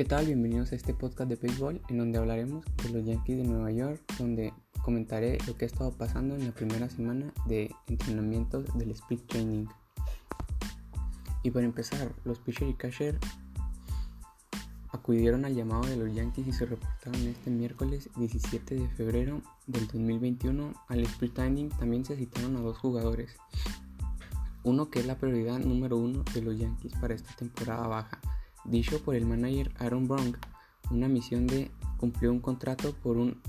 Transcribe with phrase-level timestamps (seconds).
[0.00, 0.24] ¿Qué tal?
[0.24, 4.00] Bienvenidos a este podcast de béisbol en donde hablaremos de los Yankees de Nueva York,
[4.18, 9.18] donde comentaré lo que ha estado pasando en la primera semana de entrenamientos del speed
[9.28, 9.66] training.
[11.42, 13.18] Y para empezar, los pitcher y catcher
[14.90, 19.86] acudieron al llamado de los Yankees y se reportaron este miércoles 17 de febrero del
[19.86, 21.68] 2021 al speed training.
[21.78, 23.36] También se citaron a dos jugadores,
[24.62, 28.18] uno que es la prioridad número uno de los Yankees para esta temporada baja
[28.64, 30.36] dicho por el manager Aaron Brown,
[30.90, 33.40] una misión de cumplir un contrato por, un,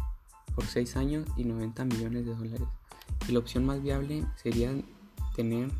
[0.55, 2.67] por 6 años y 90 millones de dólares.
[3.27, 4.73] Y la opción más viable sería
[5.35, 5.71] tener,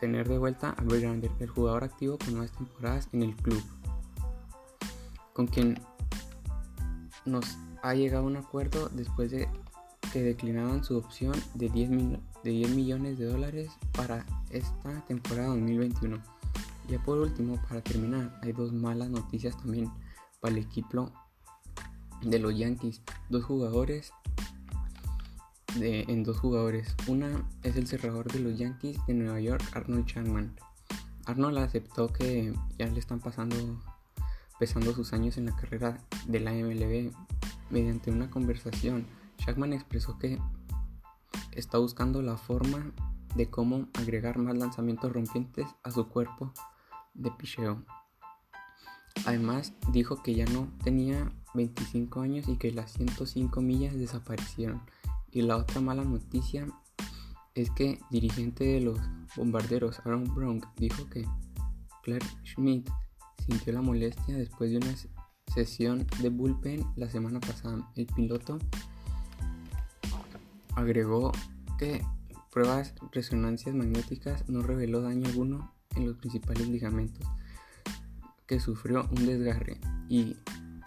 [0.00, 3.62] tener de vuelta a Verlander, el jugador activo con nuevas temporadas en el club,
[5.32, 5.80] con quien
[7.24, 9.48] nos ha llegado un acuerdo después de
[10.12, 11.90] que declinaban su opción de 10,
[12.42, 16.37] de 10 millones de dólares para esta temporada 2021.
[16.88, 19.90] Ya por último, para terminar, hay dos malas noticias también
[20.40, 21.12] para el equipo
[22.22, 23.02] de los Yankees.
[23.28, 24.12] Dos jugadores
[25.76, 26.94] en dos jugadores.
[27.06, 30.56] Una es el cerrador de los Yankees de Nueva York, Arnold Chapman.
[31.26, 33.56] Arnold aceptó que ya le están pasando
[34.58, 37.12] pesando sus años en la carrera de la MLB.
[37.70, 40.38] Mediante una conversación, Chapman expresó que
[41.52, 42.92] está buscando la forma
[43.36, 46.52] de cómo agregar más lanzamientos rompientes a su cuerpo
[47.18, 47.84] de picheo.
[49.26, 54.82] Además, dijo que ya no tenía 25 años y que las 105 millas desaparecieron.
[55.30, 56.66] Y la otra mala noticia
[57.54, 58.98] es que dirigente de los
[59.36, 61.26] bombarderos Aaron Brown dijo que
[62.02, 62.88] Clark Schmidt
[63.44, 64.94] sintió la molestia después de una
[65.52, 67.90] sesión de bullpen la semana pasada.
[67.96, 68.58] El piloto
[70.76, 71.32] agregó
[71.78, 72.02] que
[72.50, 77.26] pruebas resonancias magnéticas no reveló daño alguno en los principales ligamentos,
[78.46, 80.36] que sufrió un desgarre y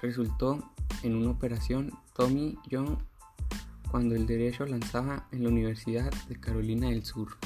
[0.02, 2.98] resultó en una operación Tommy John
[3.90, 7.38] cuando el derecho lanzaba en la Universidad de Carolina del Sur.